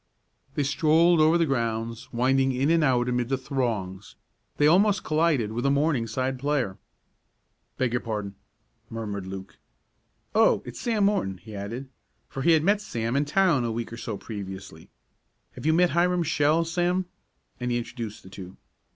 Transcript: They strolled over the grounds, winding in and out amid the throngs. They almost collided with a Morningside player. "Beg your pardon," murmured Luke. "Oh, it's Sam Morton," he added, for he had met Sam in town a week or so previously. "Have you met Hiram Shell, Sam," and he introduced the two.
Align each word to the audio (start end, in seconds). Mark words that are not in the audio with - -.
They 0.55 0.63
strolled 0.63 1.21
over 1.21 1.37
the 1.37 1.45
grounds, 1.45 2.11
winding 2.11 2.53
in 2.53 2.71
and 2.71 2.83
out 2.83 3.07
amid 3.07 3.29
the 3.29 3.37
throngs. 3.37 4.15
They 4.57 4.65
almost 4.65 5.03
collided 5.03 5.51
with 5.51 5.63
a 5.63 5.69
Morningside 5.69 6.39
player. 6.39 6.79
"Beg 7.77 7.91
your 7.93 7.99
pardon," 8.01 8.33
murmured 8.89 9.27
Luke. 9.27 9.59
"Oh, 10.33 10.63
it's 10.65 10.79
Sam 10.79 11.05
Morton," 11.05 11.37
he 11.37 11.53
added, 11.55 11.87
for 12.27 12.41
he 12.41 12.53
had 12.53 12.63
met 12.63 12.81
Sam 12.81 13.15
in 13.15 13.25
town 13.25 13.63
a 13.63 13.71
week 13.71 13.93
or 13.93 13.97
so 13.97 14.17
previously. 14.17 14.89
"Have 15.51 15.67
you 15.67 15.73
met 15.73 15.91
Hiram 15.91 16.23
Shell, 16.23 16.65
Sam," 16.65 17.05
and 17.59 17.69
he 17.69 17.77
introduced 17.77 18.23
the 18.23 18.29
two. 18.31 18.57